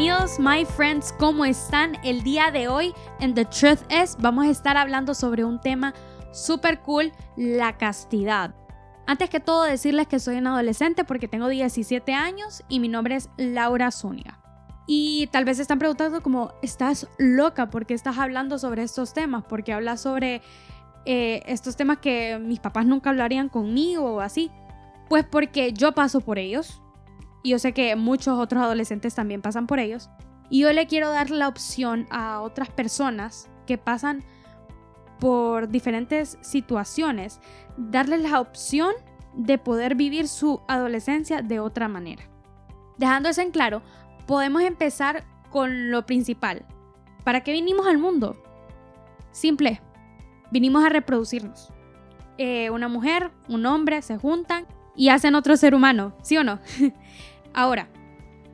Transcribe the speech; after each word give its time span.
Bienvenidos, 0.00 0.38
my 0.38 0.64
friends, 0.64 1.12
¿cómo 1.18 1.44
están? 1.44 1.98
El 2.02 2.22
día 2.22 2.50
de 2.50 2.68
hoy 2.68 2.94
en 3.18 3.34
The 3.34 3.44
Truth 3.44 3.80
Is 3.92 4.16
vamos 4.18 4.46
a 4.46 4.50
estar 4.50 4.78
hablando 4.78 5.12
sobre 5.12 5.44
un 5.44 5.60
tema 5.60 5.92
súper 6.32 6.80
cool, 6.80 7.12
la 7.36 7.76
castidad. 7.76 8.54
Antes 9.06 9.28
que 9.28 9.40
todo 9.40 9.64
decirles 9.64 10.06
que 10.06 10.18
soy 10.18 10.38
un 10.38 10.46
adolescente 10.46 11.04
porque 11.04 11.28
tengo 11.28 11.48
17 11.48 12.14
años 12.14 12.64
y 12.70 12.80
mi 12.80 12.88
nombre 12.88 13.16
es 13.16 13.28
Laura 13.36 13.90
Zúñiga. 13.90 14.40
Y 14.86 15.26
tal 15.32 15.44
vez 15.44 15.58
están 15.58 15.78
preguntando 15.78 16.22
como, 16.22 16.54
¿estás 16.62 17.06
loca? 17.18 17.68
porque 17.68 17.92
estás 17.92 18.16
hablando 18.16 18.58
sobre 18.58 18.84
estos 18.84 19.12
temas? 19.12 19.44
Porque 19.46 19.74
hablas 19.74 20.00
sobre 20.00 20.40
eh, 21.04 21.42
estos 21.44 21.76
temas 21.76 21.98
que 21.98 22.38
mis 22.38 22.58
papás 22.58 22.86
nunca 22.86 23.10
hablarían 23.10 23.50
conmigo 23.50 24.14
o 24.14 24.20
así. 24.20 24.50
Pues 25.10 25.26
porque 25.26 25.74
yo 25.74 25.92
paso 25.92 26.22
por 26.22 26.38
ellos. 26.38 26.80
Y 27.42 27.50
yo 27.50 27.58
sé 27.58 27.72
que 27.72 27.96
muchos 27.96 28.38
otros 28.38 28.62
adolescentes 28.62 29.14
también 29.14 29.42
pasan 29.42 29.66
por 29.66 29.78
ellos. 29.78 30.10
Y 30.50 30.60
yo 30.60 30.72
le 30.72 30.86
quiero 30.86 31.10
dar 31.10 31.30
la 31.30 31.48
opción 31.48 32.06
a 32.10 32.40
otras 32.40 32.70
personas 32.70 33.48
que 33.66 33.78
pasan 33.78 34.24
por 35.20 35.68
diferentes 35.68 36.38
situaciones, 36.40 37.40
darles 37.76 38.22
la 38.22 38.40
opción 38.40 38.94
de 39.34 39.58
poder 39.58 39.94
vivir 39.94 40.26
su 40.26 40.60
adolescencia 40.66 41.42
de 41.42 41.60
otra 41.60 41.88
manera. 41.88 42.24
Dejando 42.98 43.28
eso 43.28 43.42
en 43.42 43.52
claro, 43.52 43.82
podemos 44.26 44.62
empezar 44.62 45.24
con 45.50 45.90
lo 45.90 46.04
principal. 46.06 46.66
¿Para 47.24 47.42
qué 47.42 47.52
vinimos 47.52 47.86
al 47.86 47.98
mundo? 47.98 48.42
Simple, 49.30 49.80
vinimos 50.50 50.84
a 50.84 50.88
reproducirnos. 50.88 51.72
Eh, 52.38 52.70
una 52.70 52.88
mujer, 52.88 53.30
un 53.48 53.66
hombre 53.66 54.02
se 54.02 54.16
juntan 54.16 54.66
y 55.00 55.08
hacen 55.08 55.34
otro 55.34 55.56
ser 55.56 55.74
humano, 55.74 56.12
¿sí 56.20 56.36
o 56.36 56.44
no? 56.44 56.58
Ahora, 57.54 57.88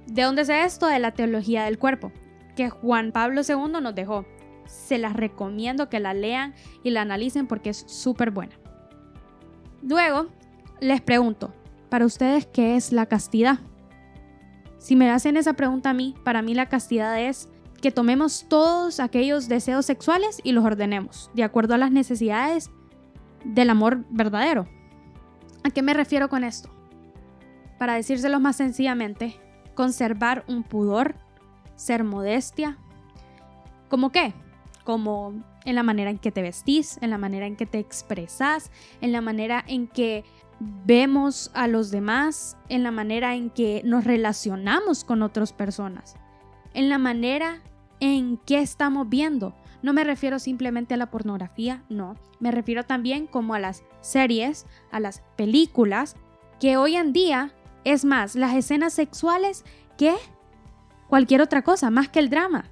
¿de 0.07 0.23
dónde 0.23 0.43
es 0.43 0.49
esto? 0.49 0.87
De 0.87 1.01
la 1.01 1.11
teología 1.11 1.65
del 1.65 1.77
cuerpo, 1.77 2.13
que 2.55 2.71
Juan 2.71 3.11
Pablo 3.11 3.41
II 3.41 3.81
nos 3.83 3.97
dejó. 3.97 4.25
Se 4.65 4.97
las 4.97 5.15
recomiendo 5.15 5.89
que 5.89 5.99
la 5.99 6.15
lean 6.15 6.55
y 6.85 6.91
la 6.91 7.01
analicen 7.01 7.49
porque 7.49 7.71
es 7.71 7.85
súper 7.89 8.31
buena. 8.31 8.55
Luego, 9.83 10.29
les 10.79 11.01
pregunto, 11.01 11.53
¿para 11.89 12.07
ustedes 12.07 12.47
qué 12.47 12.77
es 12.77 12.93
la 12.93 13.07
castidad? 13.07 13.59
Si 14.79 14.95
me 14.95 15.11
hacen 15.11 15.37
esa 15.37 15.55
pregunta 15.55 15.91
a 15.91 15.95
mí, 15.95 16.15
para 16.23 16.43
mí 16.43 16.55
la 16.55 16.69
castidad 16.69 17.21
es 17.21 17.49
que 17.83 17.91
tomemos 17.91 18.47
todos 18.49 19.01
aquellos 19.01 19.49
deseos 19.49 19.85
sexuales 19.85 20.41
y 20.45 20.53
los 20.53 20.65
ordenemos, 20.65 21.29
de 21.35 21.43
acuerdo 21.43 21.75
a 21.75 21.79
las 21.79 21.91
necesidades 21.91 22.71
del 23.45 23.69
amor 23.69 24.05
verdadero. 24.11 24.76
¿A 25.67 25.71
qué 25.71 25.83
me 25.83 25.95
refiero 25.95 26.29
con 26.29 26.45
esto? 26.45 26.71
Para 27.77 27.95
decírselo 27.95 28.39
más 28.39 28.55
sencillamente, 28.55 29.35
conservar 29.75 30.45
un 30.47 30.63
pudor, 30.63 31.17
ser 31.75 32.05
modestia. 32.05 32.79
¿Cómo 33.89 34.13
qué? 34.13 34.33
Como 34.85 35.35
en 35.65 35.75
la 35.75 35.83
manera 35.83 36.11
en 36.11 36.19
que 36.19 36.31
te 36.31 36.41
vestís, 36.41 36.99
en 37.03 37.11
la 37.11 37.19
manera 37.19 37.49
en 37.49 37.57
que 37.57 37.67
te 37.67 37.81
expresas, 37.81 38.71
en 39.01 39.11
la 39.11 39.21
manera 39.21 39.65
en 39.67 39.89
que 39.89 40.25
vemos 40.61 41.51
a 41.53 41.67
los 41.67 41.91
demás, 41.91 42.57
en 42.69 42.85
la 42.85 42.93
manera 42.93 43.35
en 43.35 43.51
que 43.51 43.83
nos 43.85 44.05
relacionamos 44.05 45.03
con 45.03 45.21
otras 45.21 45.53
personas, 45.53 46.15
en 46.75 46.89
la 46.89 46.99
manera 46.99 47.61
en 47.99 48.37
que 48.37 48.61
estamos 48.61 49.09
viendo. 49.09 49.53
No 49.87 49.93
me 49.93 50.03
refiero 50.03 50.41
simplemente 50.41 50.95
a 50.95 50.97
la 50.97 51.13
pornografía, 51.13 51.85
no. 51.89 52.17
Me 52.41 52.51
refiero 52.51 52.83
también 52.83 53.29
como 53.29 53.55
a 53.55 53.61
las 53.61 53.85
series, 54.01 54.67
a 54.91 54.99
las 54.99 55.23
películas, 55.37 56.17
que 56.59 56.77
hoy 56.77 56.97
en 56.97 57.13
día 57.13 57.53
es 57.85 58.05
más 58.05 58.35
las 58.35 58.57
escenas 58.57 58.95
sexuales 58.95 59.65
que 59.97 60.13
cualquier 61.07 61.41
otra 61.41 61.63
cosa, 61.63 61.91
más 61.91 62.09
que 62.09 62.19
el 62.19 62.31
drama. 62.31 62.65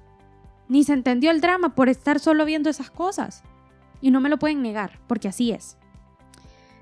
Ni 0.67 0.83
se 0.83 0.91
entendió 0.91 1.31
el 1.31 1.39
drama 1.39 1.73
por 1.73 1.87
estar 1.87 2.19
solo 2.19 2.43
viendo 2.43 2.69
esas 2.69 2.91
cosas. 2.91 3.43
Y 4.01 4.11
no 4.11 4.19
me 4.19 4.27
lo 4.27 4.37
pueden 4.37 4.61
negar, 4.61 4.99
porque 5.07 5.29
así 5.29 5.53
es. 5.53 5.77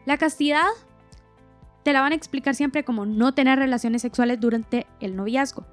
La 0.08 0.18
castidad 0.18 0.66
te 1.84 1.94
la 1.94 2.02
van 2.02 2.12
a 2.12 2.16
explicar 2.16 2.56
siempre 2.56 2.84
como 2.84 3.06
no 3.06 3.35
tener 3.35 3.59
relaciones 3.59 4.02
sexuales 4.02 4.40
durante 4.40 4.88
el 5.00 5.16
noviazgo. 5.16 5.68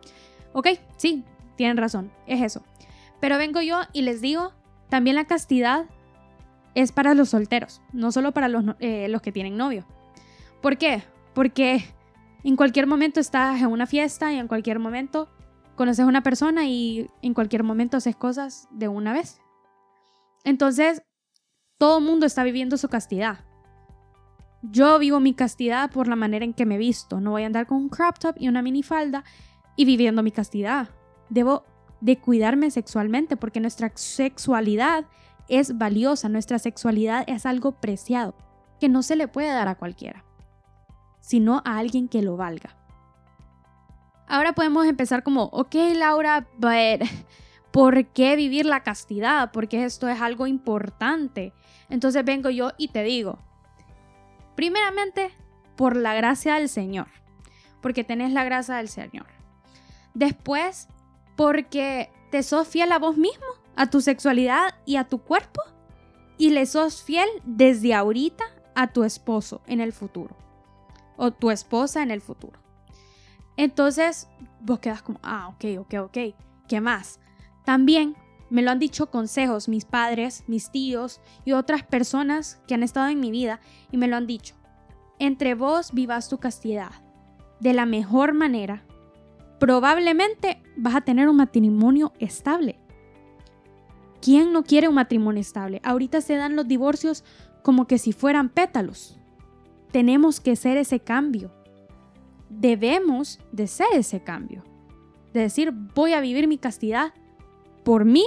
Ok, 0.52 0.68
sí, 0.98 1.24
tienen 1.56 1.78
razón, 1.78 2.12
es 2.26 2.42
eso. 2.42 2.62
Pero 3.20 3.38
vengo 3.38 3.60
yo 3.60 3.80
y 3.92 4.02
les 4.02 4.20
digo, 4.20 4.52
también 4.88 5.16
la 5.16 5.26
castidad 5.26 5.86
es 6.74 6.92
para 6.92 7.14
los 7.14 7.30
solteros, 7.30 7.82
no 7.92 8.12
solo 8.12 8.32
para 8.32 8.48
los, 8.48 8.64
eh, 8.80 9.08
los 9.08 9.22
que 9.22 9.32
tienen 9.32 9.56
novio. 9.56 9.86
¿Por 10.62 10.78
qué? 10.78 11.02
Porque 11.34 11.84
en 12.44 12.56
cualquier 12.56 12.86
momento 12.86 13.20
estás 13.20 13.60
en 13.60 13.68
una 13.68 13.86
fiesta 13.86 14.32
y 14.32 14.38
en 14.38 14.48
cualquier 14.48 14.78
momento 14.78 15.28
conoces 15.76 16.04
a 16.04 16.08
una 16.08 16.22
persona 16.22 16.66
y 16.66 17.10
en 17.22 17.34
cualquier 17.34 17.62
momento 17.62 17.96
haces 17.96 18.16
cosas 18.16 18.68
de 18.70 18.88
una 18.88 19.12
vez. 19.12 19.40
Entonces, 20.44 21.02
todo 21.78 21.98
el 21.98 22.04
mundo 22.04 22.26
está 22.26 22.44
viviendo 22.44 22.76
su 22.76 22.88
castidad. 22.88 23.44
Yo 24.62 24.98
vivo 24.98 25.20
mi 25.20 25.32
castidad 25.32 25.90
por 25.90 26.08
la 26.08 26.16
manera 26.16 26.44
en 26.44 26.52
que 26.52 26.66
me 26.66 26.76
visto. 26.76 27.20
No 27.20 27.30
voy 27.30 27.44
a 27.44 27.46
andar 27.46 27.66
con 27.66 27.78
un 27.78 27.88
crop 27.88 28.18
top 28.18 28.36
y 28.38 28.48
una 28.48 28.60
minifalda 28.60 29.24
y 29.76 29.86
viviendo 29.86 30.22
mi 30.22 30.30
castidad. 30.30 30.90
Debo 31.30 31.64
de 32.00 32.18
cuidarme 32.18 32.70
sexualmente 32.70 33.36
porque 33.36 33.60
nuestra 33.60 33.92
sexualidad 33.94 35.06
es 35.48 35.76
valiosa, 35.76 36.28
nuestra 36.28 36.58
sexualidad 36.58 37.24
es 37.26 37.46
algo 37.46 37.72
preciado 37.72 38.34
que 38.78 38.88
no 38.88 39.02
se 39.02 39.16
le 39.16 39.28
puede 39.28 39.48
dar 39.48 39.68
a 39.68 39.74
cualquiera, 39.74 40.24
sino 41.20 41.62
a 41.64 41.78
alguien 41.78 42.08
que 42.08 42.22
lo 42.22 42.36
valga. 42.36 42.76
Ahora 44.26 44.54
podemos 44.54 44.86
empezar 44.86 45.22
como, 45.22 45.44
ok 45.44 45.74
Laura, 45.96 46.46
but 46.58 47.06
¿por 47.70 48.06
qué 48.06 48.36
vivir 48.36 48.66
la 48.66 48.82
castidad? 48.82 49.50
Porque 49.52 49.84
esto 49.84 50.08
es 50.08 50.20
algo 50.20 50.46
importante. 50.46 51.52
Entonces 51.88 52.24
vengo 52.24 52.50
yo 52.50 52.72
y 52.78 52.88
te 52.88 53.02
digo, 53.02 53.38
primeramente, 54.54 55.30
por 55.76 55.96
la 55.96 56.14
gracia 56.14 56.54
del 56.54 56.68
Señor, 56.68 57.08
porque 57.80 58.04
tenés 58.04 58.32
la 58.32 58.44
gracia 58.44 58.76
del 58.76 58.88
Señor. 58.88 59.26
Después, 60.14 60.88
porque 61.40 62.12
te 62.30 62.42
sos 62.42 62.68
fiel 62.68 62.92
a 62.92 62.98
vos 62.98 63.16
mismo, 63.16 63.46
a 63.74 63.88
tu 63.88 64.02
sexualidad 64.02 64.74
y 64.84 64.96
a 64.96 65.04
tu 65.04 65.22
cuerpo. 65.22 65.62
Y 66.36 66.50
le 66.50 66.66
sos 66.66 67.02
fiel 67.02 67.26
desde 67.44 67.94
ahorita 67.94 68.44
a 68.74 68.92
tu 68.92 69.04
esposo 69.04 69.62
en 69.66 69.80
el 69.80 69.94
futuro. 69.94 70.36
O 71.16 71.30
tu 71.30 71.50
esposa 71.50 72.02
en 72.02 72.10
el 72.10 72.20
futuro. 72.20 72.60
Entonces, 73.56 74.28
vos 74.60 74.80
quedas 74.80 75.00
como, 75.00 75.18
ah, 75.22 75.48
ok, 75.48 75.78
ok, 75.78 75.94
ok. 76.04 76.18
¿Qué 76.68 76.80
más? 76.82 77.20
También 77.64 78.16
me 78.50 78.60
lo 78.60 78.70
han 78.70 78.78
dicho 78.78 79.10
consejos 79.10 79.66
mis 79.66 79.86
padres, 79.86 80.44
mis 80.46 80.70
tíos 80.70 81.22
y 81.46 81.52
otras 81.52 81.82
personas 81.84 82.60
que 82.68 82.74
han 82.74 82.82
estado 82.82 83.08
en 83.08 83.18
mi 83.18 83.30
vida 83.30 83.60
y 83.90 83.96
me 83.96 84.08
lo 84.08 84.16
han 84.16 84.26
dicho. 84.26 84.56
Entre 85.18 85.54
vos 85.54 85.94
vivas 85.94 86.28
tu 86.28 86.36
castidad 86.36 86.90
de 87.60 87.72
la 87.72 87.86
mejor 87.86 88.34
manera 88.34 88.84
probablemente 89.60 90.60
vas 90.80 90.94
a 90.94 91.00
tener 91.02 91.28
un 91.28 91.36
matrimonio 91.36 92.12
estable. 92.18 92.78
¿Quién 94.20 94.52
no 94.52 94.64
quiere 94.64 94.88
un 94.88 94.94
matrimonio 94.94 95.40
estable? 95.40 95.80
Ahorita 95.84 96.20
se 96.20 96.36
dan 96.36 96.56
los 96.56 96.68
divorcios 96.68 97.24
como 97.62 97.86
que 97.86 97.98
si 97.98 98.12
fueran 98.12 98.48
pétalos. 98.48 99.18
Tenemos 99.92 100.40
que 100.40 100.56
ser 100.56 100.76
ese 100.76 101.00
cambio. 101.00 101.50
Debemos 102.48 103.40
de 103.52 103.66
ser 103.66 103.88
ese 103.94 104.22
cambio. 104.22 104.64
De 105.32 105.40
decir, 105.40 105.72
voy 105.72 106.12
a 106.12 106.20
vivir 106.20 106.48
mi 106.48 106.58
castidad 106.58 107.12
por 107.84 108.04
mí 108.04 108.24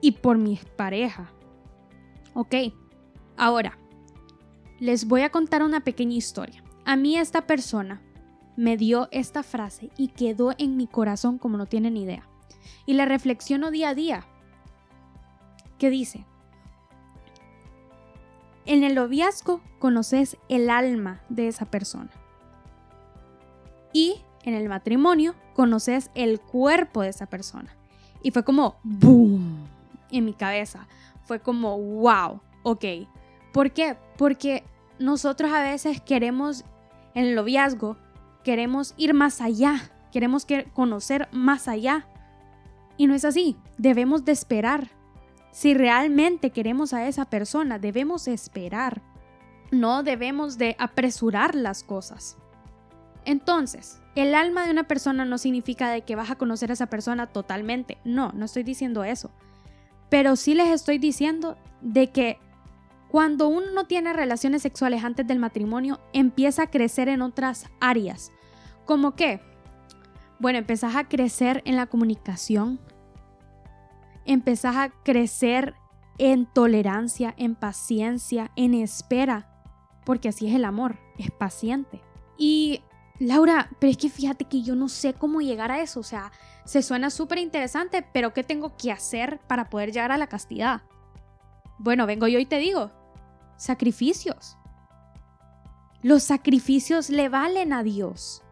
y 0.00 0.12
por 0.12 0.38
mi 0.38 0.58
pareja. 0.76 1.32
Ok, 2.34 2.54
ahora, 3.36 3.78
les 4.78 5.06
voy 5.06 5.22
a 5.22 5.30
contar 5.30 5.62
una 5.62 5.80
pequeña 5.80 6.16
historia. 6.16 6.62
A 6.84 6.96
mí 6.96 7.16
esta 7.16 7.46
persona 7.46 8.02
me 8.56 8.76
dio 8.76 9.08
esta 9.12 9.42
frase 9.42 9.90
y 9.96 10.08
quedó 10.08 10.52
en 10.58 10.76
mi 10.76 10.86
corazón 10.86 11.38
como 11.38 11.56
no 11.56 11.66
tienen 11.66 11.96
idea. 11.96 12.26
Y 12.86 12.94
la 12.94 13.04
reflexiono 13.04 13.70
día 13.70 13.90
a 13.90 13.94
día. 13.94 14.26
¿Qué 15.78 15.90
dice? 15.90 16.24
En 18.64 18.82
el 18.82 18.94
noviazgo 18.94 19.60
conoces 19.78 20.38
el 20.48 20.70
alma 20.70 21.20
de 21.28 21.48
esa 21.48 21.66
persona. 21.66 22.10
Y 23.92 24.24
en 24.42 24.54
el 24.54 24.68
matrimonio 24.68 25.34
conoces 25.54 26.10
el 26.14 26.40
cuerpo 26.40 27.02
de 27.02 27.10
esa 27.10 27.26
persona. 27.26 27.76
Y 28.22 28.30
fue 28.30 28.44
como 28.44 28.76
boom 28.82 29.68
en 30.10 30.24
mi 30.24 30.32
cabeza. 30.32 30.88
Fue 31.24 31.40
como 31.40 31.78
wow, 31.78 32.40
ok. 32.62 32.84
¿Por 33.52 33.72
qué? 33.72 33.96
Porque 34.16 34.64
nosotros 34.98 35.52
a 35.52 35.62
veces 35.62 36.00
queremos 36.00 36.64
en 37.14 37.26
el 37.26 37.34
noviazgo 37.34 37.96
queremos 38.46 38.94
ir 38.96 39.12
más 39.12 39.40
allá, 39.40 39.90
queremos 40.12 40.46
conocer 40.72 41.28
más 41.32 41.66
allá. 41.66 42.06
Y 42.96 43.08
no 43.08 43.14
es 43.16 43.24
así, 43.24 43.56
debemos 43.76 44.24
de 44.24 44.30
esperar. 44.30 44.92
Si 45.50 45.74
realmente 45.74 46.50
queremos 46.50 46.92
a 46.92 47.08
esa 47.08 47.24
persona, 47.24 47.80
debemos 47.80 48.28
esperar. 48.28 49.02
No 49.72 50.04
debemos 50.04 50.58
de 50.58 50.76
apresurar 50.78 51.56
las 51.56 51.82
cosas. 51.82 52.38
Entonces, 53.24 54.00
El 54.14 54.34
alma 54.34 54.64
de 54.64 54.70
una 54.70 54.84
persona 54.84 55.24
no 55.24 55.36
significa 55.38 55.90
de 55.90 56.02
que 56.02 56.16
vas 56.16 56.30
a 56.30 56.36
conocer 56.36 56.70
a 56.70 56.74
esa 56.74 56.86
persona 56.86 57.26
totalmente. 57.26 57.98
No, 58.04 58.30
no 58.32 58.44
estoy 58.44 58.62
diciendo 58.62 59.02
eso. 59.02 59.30
Pero 60.08 60.36
sí 60.36 60.54
les 60.54 60.68
estoy 60.68 60.98
diciendo 60.98 61.58
de 61.82 62.12
que 62.12 62.38
cuando 63.08 63.48
uno 63.48 63.70
no 63.72 63.86
tiene 63.86 64.12
relaciones 64.12 64.62
sexuales 64.62 65.04
antes 65.04 65.26
del 65.26 65.38
matrimonio, 65.38 66.00
empieza 66.12 66.62
a 66.62 66.70
crecer 66.70 67.08
en 67.08 67.22
otras 67.22 67.66
áreas. 67.80 68.32
¿Como 68.84 69.14
qué? 69.14 69.40
Bueno, 70.38 70.58
empezás 70.58 70.96
a 70.96 71.08
crecer 71.08 71.62
en 71.64 71.76
la 71.76 71.86
comunicación, 71.86 72.78
empezás 74.26 74.76
a 74.76 74.90
crecer 75.02 75.74
en 76.18 76.46
tolerancia, 76.46 77.34
en 77.36 77.54
paciencia, 77.54 78.50
en 78.56 78.74
espera, 78.74 79.48
porque 80.04 80.28
así 80.28 80.46
es 80.46 80.54
el 80.54 80.64
amor, 80.64 80.98
es 81.18 81.30
paciente. 81.30 82.02
Y 82.36 82.82
Laura, 83.18 83.70
pero 83.78 83.90
es 83.90 83.96
que 83.96 84.10
fíjate 84.10 84.44
que 84.44 84.62
yo 84.62 84.74
no 84.74 84.88
sé 84.88 85.14
cómo 85.14 85.40
llegar 85.40 85.72
a 85.72 85.80
eso, 85.80 86.00
o 86.00 86.04
sea, 86.04 86.32
se 86.64 86.82
suena 86.82 87.10
súper 87.10 87.38
interesante, 87.38 88.06
pero 88.12 88.34
¿qué 88.34 88.42
tengo 88.42 88.76
que 88.76 88.92
hacer 88.92 89.40
para 89.46 89.70
poder 89.70 89.92
llegar 89.92 90.12
a 90.12 90.18
la 90.18 90.26
castidad? 90.26 90.82
Bueno, 91.78 92.06
vengo 92.06 92.26
yo 92.26 92.38
y 92.38 92.46
te 92.46 92.58
digo, 92.58 92.90
sacrificios. 93.56 94.56
Los 96.02 96.22
sacrificios 96.22 97.10
le 97.10 97.28
valen 97.28 97.72
a 97.72 97.82
Dios 97.82 98.42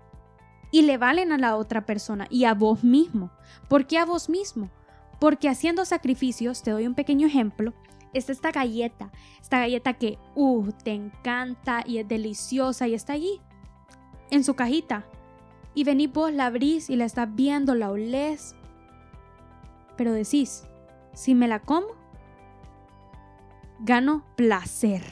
y 0.71 0.83
le 0.83 0.99
valen 0.99 1.31
a 1.31 1.39
la 1.39 1.57
otra 1.57 1.87
persona 1.87 2.27
y 2.31 2.45
a 2.45 2.55
vos 2.55 2.83
mismo. 2.83 3.31
¿Por 3.69 3.87
qué 3.87 3.99
a 3.99 4.05
vos 4.05 4.29
mismo? 4.29 4.71
Porque 5.21 5.49
haciendo 5.49 5.85
sacrificios, 5.85 6.63
te 6.63 6.73
doy 6.73 6.87
un 6.87 6.95
pequeño 6.95 7.27
ejemplo, 7.27 7.73
está 8.13 8.33
esta 8.33 8.51
galleta, 8.51 9.13
esta 9.41 9.61
galleta 9.61 9.95
que, 9.95 10.19
uh, 10.35 10.71
te 10.83 10.93
encanta 10.93 11.85
y 11.87 11.99
es 11.99 12.09
deliciosa 12.09 12.89
y 12.89 12.95
está 12.95 13.13
allí, 13.13 13.41
en 14.31 14.45
su 14.45 14.55
cajita. 14.55 15.07
Y 15.75 15.85
venís 15.85 16.13
vos, 16.13 16.33
la 16.33 16.47
abrís 16.47 16.91
y 16.91 16.97
la 16.97 17.05
estás 17.05 17.33
viendo, 17.35 17.75
la 17.75 17.91
olés. 17.91 18.55
Pero 19.97 20.13
decís, 20.13 20.65
si 21.15 21.35
me 21.35 21.49
la 21.49 21.61
como, 21.61 21.89
gano 23.81 24.25
placer. 24.37 25.03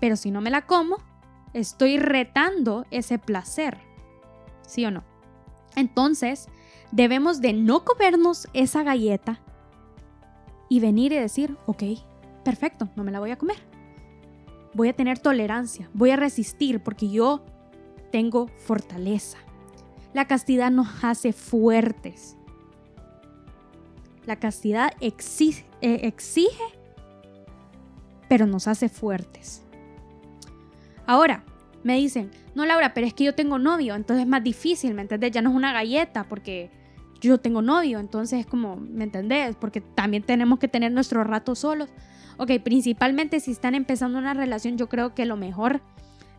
Pero 0.00 0.16
si 0.16 0.30
no 0.30 0.40
me 0.40 0.50
la 0.50 0.66
como, 0.66 0.98
estoy 1.52 1.98
retando 1.98 2.86
ese 2.90 3.18
placer. 3.18 3.78
¿Sí 4.66 4.84
o 4.84 4.90
no? 4.90 5.04
Entonces, 5.76 6.48
debemos 6.92 7.40
de 7.40 7.52
no 7.52 7.84
comernos 7.84 8.48
esa 8.52 8.82
galleta 8.82 9.40
y 10.68 10.80
venir 10.80 11.12
y 11.12 11.16
decir, 11.16 11.56
ok, 11.66 11.82
perfecto, 12.44 12.88
no 12.96 13.04
me 13.04 13.12
la 13.12 13.20
voy 13.20 13.30
a 13.30 13.38
comer. 13.38 13.58
Voy 14.74 14.88
a 14.88 14.92
tener 14.92 15.18
tolerancia, 15.18 15.88
voy 15.94 16.10
a 16.10 16.16
resistir 16.16 16.82
porque 16.82 17.08
yo 17.08 17.44
tengo 18.12 18.48
fortaleza. 18.58 19.38
La 20.12 20.26
castidad 20.26 20.70
nos 20.70 21.04
hace 21.04 21.32
fuertes. 21.32 22.36
La 24.26 24.36
castidad 24.36 24.92
eh, 25.00 25.14
exige, 25.80 26.77
pero 28.28 28.46
nos 28.46 28.68
hace 28.68 28.88
fuertes. 28.88 29.62
Ahora, 31.06 31.44
me 31.82 31.96
dicen, 31.96 32.30
no 32.54 32.66
Laura, 32.66 32.92
pero 32.92 33.06
es 33.06 33.14
que 33.14 33.24
yo 33.24 33.34
tengo 33.34 33.58
novio, 33.58 33.94
entonces 33.94 34.24
es 34.24 34.28
más 34.28 34.42
difícil, 34.42 34.94
¿me 34.94 35.02
entiendes? 35.02 35.30
Ya 35.30 35.42
no 35.42 35.50
es 35.50 35.56
una 35.56 35.72
galleta 35.72 36.24
porque 36.24 36.70
yo 37.20 37.38
tengo 37.38 37.62
novio, 37.62 37.98
entonces 37.98 38.40
es 38.40 38.46
como, 38.46 38.76
¿me 38.76 39.04
entendés? 39.04 39.56
Porque 39.56 39.80
también 39.80 40.22
tenemos 40.22 40.58
que 40.58 40.68
tener 40.68 40.92
nuestro 40.92 41.24
rato 41.24 41.54
solos. 41.54 41.88
Ok, 42.36 42.52
principalmente 42.62 43.40
si 43.40 43.50
están 43.50 43.74
empezando 43.74 44.18
una 44.18 44.34
relación, 44.34 44.76
yo 44.76 44.88
creo 44.88 45.14
que 45.14 45.24
lo 45.24 45.36
mejor 45.36 45.80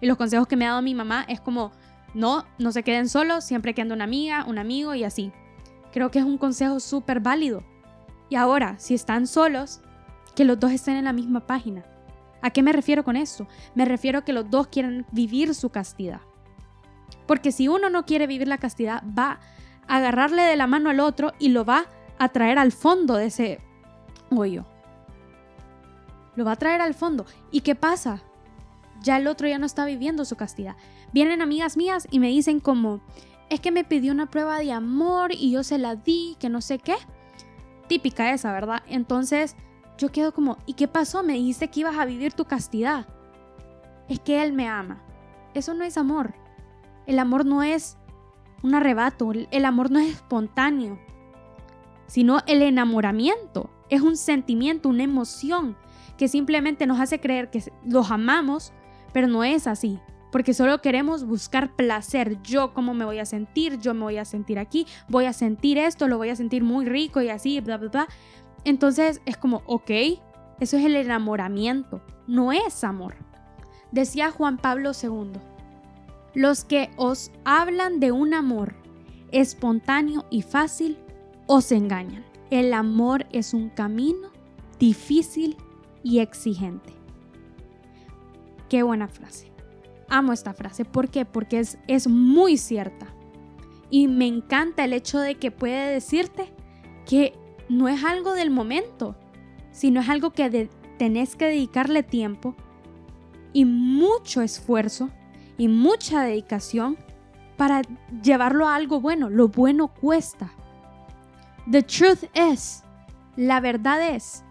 y 0.01 0.07
los 0.07 0.18
consejos 0.18 0.47
que 0.47 0.56
me 0.56 0.65
ha 0.65 0.69
dado 0.69 0.81
mi 0.81 0.95
mamá 0.95 1.25
es 1.27 1.41
como, 1.41 1.71
no, 2.13 2.45
no 2.57 2.71
se 2.71 2.83
queden 2.83 3.09
solos, 3.09 3.44
siempre 3.44 3.74
que 3.74 3.81
ande 3.81 3.94
una 3.94 4.06
amiga, 4.06 4.45
un 4.45 4.57
amigo 4.57 4.95
y 4.95 5.03
así. 5.03 5.31
Creo 5.91 6.12
que 6.12 6.19
es 6.19 6.25
un 6.25 6.38
consejo 6.38 6.80
súper 6.80 7.19
válido. 7.19 7.63
Y 8.30 8.36
ahora, 8.36 8.77
si 8.77 8.94
están 8.94 9.27
solos, 9.27 9.81
que 10.39 10.45
los 10.45 10.57
dos 10.57 10.71
estén 10.71 10.95
en 10.95 11.03
la 11.03 11.12
misma 11.12 11.41
página. 11.41 11.83
¿A 12.41 12.51
qué 12.51 12.63
me 12.63 12.71
refiero 12.71 13.03
con 13.03 13.18
esto? 13.18 13.45
Me 13.75 13.83
refiero 13.83 14.19
a 14.19 14.21
que 14.24 14.31
los 14.31 14.50
dos 14.50 14.68
quieren 14.68 15.06
vivir 15.12 15.53
su 15.53 15.68
castidad. 15.68 16.21
Porque 17.27 17.51
si 17.51 17.68
uno 17.68 17.89
no 17.89 18.06
quiere 18.06 18.25
vivir 18.25 18.47
la 18.47 18.57
castidad, 18.57 19.03
va 19.03 19.41
a 19.86 19.97
agarrarle 19.97 20.44
de 20.44 20.56
la 20.56 20.65
mano 20.65 20.91
al 20.91 21.01
otro 21.01 21.33
y 21.39 21.50
lo 21.50 21.65
va 21.65 21.88
a 22.19 22.30
traer 22.30 22.57
al 22.57 22.71
fondo 22.71 23.15
de 23.15 23.25
ese 23.25 23.59
hoyo. 24.30 24.65
Lo 26.38 26.45
va 26.45 26.53
a 26.53 26.56
traer 26.56 26.80
al 26.80 26.94
fondo. 26.94 27.25
¿Y 27.51 27.59
qué 27.59 27.75
pasa? 27.75 28.21
Ya 29.01 29.18
el 29.18 29.27
otro 29.27 29.45
ya 29.45 29.59
no 29.59 29.65
está 29.65 29.83
viviendo 29.83 30.24
su 30.24 30.38
castidad. 30.38 30.77
Vienen 31.12 31.41
amigas 31.41 31.75
mías 31.75 32.07
y 32.12 32.19
me 32.19 32.30
dicen 32.30 32.62
como, 32.62 33.01
es 33.50 33.59
que 33.59 33.71
me 33.71 33.83
pidió 33.83 34.13
una 34.13 34.30
prueba 34.30 34.57
de 34.59 34.71
amor 34.71 35.33
y 35.33 35.51
yo 35.51 35.63
se 35.65 35.77
la 35.77 35.95
di, 35.95 36.38
que 36.39 36.47
no 36.47 36.62
sé 36.62 36.80
qué. 36.80 36.95
Típica 37.89 38.31
esa, 38.31 38.53
¿verdad? 38.53 38.83
Entonces 38.88 39.57
yo 40.00 40.12
quedo 40.12 40.34
como, 40.34 40.57
¿y 40.66 40.74
qué 40.74 40.88
pasó? 40.88 41.24
Me 41.24 41.34
dijiste 41.34 41.68
que 41.68 41.81
ibas 41.81 41.98
a 41.98 42.06
vivir 42.06 42.34
tu 42.34 42.46
castidad. 42.46 43.06
Es 44.07 44.19
que 44.19 44.42
Él 44.42 44.54
me 44.54 44.68
ama. 44.68 45.04
Eso 45.54 45.74
no 45.74 45.84
es 45.84 45.98
amor. 45.98 46.34
El 47.06 47.19
amor 47.19 47.46
no 47.46 47.63
es 47.63 47.98
un 48.63 48.75
arrebato, 48.75 49.31
el 49.31 49.66
amor 49.66 49.92
no 49.92 50.00
es 50.00 50.16
espontáneo, 50.16 51.00
sino 52.07 52.40
el 52.48 52.62
enamoramiento. 52.62 53.69
Es 53.90 54.01
un 54.01 54.16
sentimiento, 54.16 54.90
una 54.90 55.04
emoción 55.04 55.75
que 56.18 56.28
simplemente 56.28 56.86
nos 56.86 57.00
hace 57.00 57.19
creer 57.19 57.50
que 57.50 57.63
los 57.86 58.12
amamos, 58.12 58.72
pero 59.12 59.28
no 59.28 59.44
es 59.44 59.68
así. 59.68 60.00
Porque 60.31 60.54
solo 60.54 60.81
queremos 60.81 61.25
buscar 61.25 61.75
placer. 61.75 62.42
Yo 62.44 62.74
cómo 62.74 62.94
me 62.94 63.06
voy 63.06 63.19
a 63.19 63.25
sentir, 63.25 63.80
yo 63.80 63.94
me 63.94 64.01
voy 64.01 64.18
a 64.18 64.25
sentir 64.25 64.60
aquí, 64.60 64.86
voy 65.07 65.25
a 65.25 65.34
sentir 65.34 65.78
esto, 65.78 66.07
lo 66.07 66.18
voy 66.18 66.30
a 66.30 66.36
sentir 66.36 66.63
muy 66.63 66.86
rico 66.86 67.22
y 67.22 67.30
así, 67.30 67.60
bla, 67.60 67.78
bla, 67.78 67.90
bla. 67.90 68.07
Entonces 68.64 69.22
es 69.26 69.38
como, 69.38 69.62
ok, 69.66 69.92
eso 70.60 70.78
es 70.78 70.86
el 70.86 70.96
enamoramiento, 70.96 72.02
no 72.28 72.52
es 72.52 72.84
amor. 72.84 73.16
Decía 73.92 74.32
Juan 74.32 74.58
Pablo 74.58 74.92
II, 74.92 75.40
los 76.36 76.64
que 76.64 76.92
os 76.98 77.32
hablan 77.44 78.00
de 78.00 78.12
un 78.12 78.34
amor 78.34 78.76
espontáneo 79.32 80.26
y 80.30 80.42
fácil 80.42 80.98
os 81.48 81.72
engañan. 81.72 82.24
El 82.50 82.74
amor 82.74 83.26
es 83.32 83.54
un 83.54 83.70
camino 83.70 84.30
difícil 84.80 85.58
y 86.04 86.20
exigente. 86.20 86.94
Qué 88.70 88.84
buena 88.84 89.08
frase. 89.08 89.51
Amo 90.10 90.34
esta 90.34 90.54
frase. 90.54 90.86
¿Por 90.86 91.10
qué? 91.10 91.25
Porque 91.25 91.60
es, 91.60 91.78
es 91.88 92.08
muy 92.08 92.58
cierta. 92.58 93.08
Y 93.89 94.08
me 94.08 94.28
encanta 94.28 94.86
el 94.86 94.94
hecho 94.94 95.20
de 95.20 95.36
que 95.36 95.51
puede 95.51 95.92
decirte 95.92 96.54
que 97.06 97.34
no 97.70 97.88
es 97.88 98.04
algo 98.04 98.34
del 98.34 98.50
momento, 98.50 99.16
sino 99.72 100.02
es 100.02 100.10
algo 100.10 100.32
que 100.32 100.70
tenés 100.98 101.36
que 101.36 101.46
dedicarle 101.46 102.04
tiempo 102.04 102.56
y 103.54 103.66
mucho 103.66 104.42
esfuerzo 104.42 105.10
y 105.58 105.68
mucha 105.68 106.24
dedicación 106.24 106.98
para 107.58 107.82
llevarlo 108.24 108.68
a 108.68 108.76
algo 108.76 109.00
bueno. 109.00 109.30
Lo 109.30 109.50
bueno 109.50 109.90
cuesta. 109.90 110.52
The 111.70 111.84
truth 111.84 112.24
is, 112.36 112.84
la 113.36 113.60
verdad 113.60 114.16
es 114.16 114.44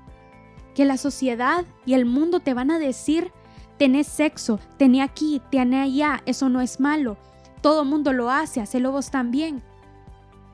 que 0.75 0.85
la 0.85 0.97
sociedad 0.97 1.65
y 1.85 1.95
el 1.95 2.05
mundo 2.05 2.41
te 2.41 2.55
van 2.55 2.71
a 2.71 2.79
decir, 2.79 3.33
tenés 3.79 4.07
sexo, 4.07 4.61
tenés 4.77 5.03
aquí, 5.03 5.43
tenés 5.51 5.85
allá, 5.85 6.23
eso 6.27 6.49
no 6.49 6.61
es 6.61 6.79
malo. 6.79 7.17
Todo 7.63 7.85
mundo 7.85 8.13
lo 8.13 8.31
hace, 8.31 8.61
hacelo 8.61 8.93
vos 8.93 9.11
también. 9.11 9.63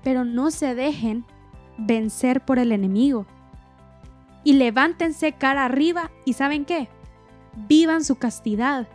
Pero 0.03 0.25
no 0.25 0.51
se 0.51 0.75
dejen 0.75 1.27
vencer 1.79 2.45
por 2.45 2.59
el 2.59 2.73
enemigo. 2.73 3.27
Y 4.43 4.55
levántense 4.55 5.33
cara 5.33 5.65
arriba 5.65 6.11
y 6.25 6.35
¿saben 6.35 6.65
qué? 6.65 6.89
Vivan 7.69 8.05
su 8.05 8.17
castidad, 8.17 8.89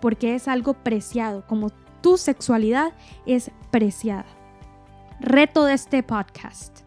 porque 0.00 0.34
es 0.34 0.48
algo 0.48 0.74
preciado, 0.74 1.44
como 1.46 1.70
tu 2.00 2.16
sexualidad 2.16 2.92
es 3.26 3.50
preciada. 3.70 4.26
Reto 5.20 5.64
de 5.64 5.74
este 5.74 6.02
podcast. 6.02 6.80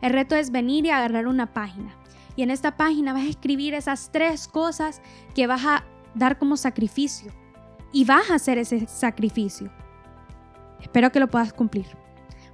El 0.00 0.12
reto 0.12 0.36
es 0.36 0.50
venir 0.50 0.86
y 0.86 0.90
agarrar 0.90 1.26
una 1.26 1.52
página. 1.52 1.94
Y 2.36 2.42
en 2.42 2.50
esta 2.50 2.76
página 2.76 3.12
vas 3.12 3.24
a 3.24 3.28
escribir 3.28 3.74
esas 3.74 4.10
tres 4.12 4.48
cosas 4.48 5.02
que 5.34 5.46
vas 5.46 5.64
a 5.64 5.84
dar 6.14 6.38
como 6.38 6.56
sacrificio. 6.56 7.32
Y 7.92 8.04
vas 8.04 8.30
a 8.30 8.36
hacer 8.36 8.58
ese 8.58 8.86
sacrificio. 8.86 9.70
Espero 10.80 11.10
que 11.12 11.20
lo 11.20 11.28
puedas 11.28 11.52
cumplir. 11.52 11.86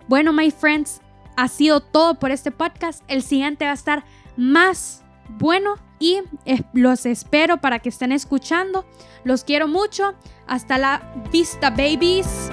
Bueno, 0.08 0.32
my 0.32 0.50
friends, 0.50 1.00
ha 1.36 1.48
sido 1.48 1.80
todo 1.80 2.18
por 2.18 2.30
este 2.30 2.50
podcast. 2.50 3.02
El 3.08 3.22
siguiente 3.22 3.64
va 3.64 3.72
a 3.72 3.74
estar 3.74 4.04
más 4.36 5.04
bueno 5.28 5.76
y 5.98 6.20
los 6.72 7.06
espero 7.06 7.60
para 7.60 7.78
que 7.78 7.88
estén 7.88 8.12
escuchando. 8.12 8.84
Los 9.24 9.44
quiero 9.44 9.68
mucho. 9.68 10.14
Hasta 10.46 10.78
la 10.78 11.12
vista, 11.32 11.70
babies. 11.70 12.50